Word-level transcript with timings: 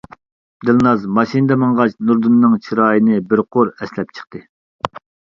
دىلناز 0.67 1.01
ماشىنىدا 1.17 1.57
ماڭغاچ 1.63 1.93
نۇردۇننىڭ 2.09 2.55
چىراينى 2.67 3.19
بىر 3.33 3.43
قۇر 3.57 3.69
ئەسلەپ 3.75 4.15
چىقتى. 4.21 4.43